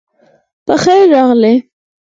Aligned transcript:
پخير 0.67 1.01
راغلې 1.13 1.53